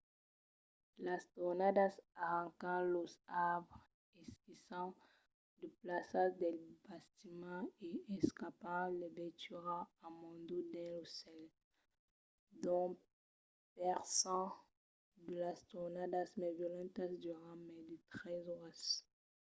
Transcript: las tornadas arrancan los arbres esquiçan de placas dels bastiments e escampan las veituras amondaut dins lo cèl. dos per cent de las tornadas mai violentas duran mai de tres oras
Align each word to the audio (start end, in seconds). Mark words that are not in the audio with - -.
las 1.03 1.23
tornadas 1.35 1.93
arrancan 2.15 2.81
los 2.95 3.11
arbres 3.51 3.85
esquiçan 4.25 4.87
de 5.57 5.65
placas 5.79 6.29
dels 6.41 6.65
bastiments 6.87 7.73
e 7.87 7.89
escampan 8.23 8.87
las 9.01 9.13
veituras 9.19 9.87
amondaut 10.07 10.67
dins 10.71 11.09
lo 11.11 11.11
cèl. 11.19 11.43
dos 12.63 12.91
per 13.77 13.99
cent 14.19 14.49
de 15.27 15.35
las 15.45 15.59
tornadas 15.71 16.29
mai 16.39 16.53
violentas 16.61 17.11
duran 17.23 17.57
mai 17.67 17.81
de 17.89 17.97
tres 18.13 18.43
oras 18.61 18.81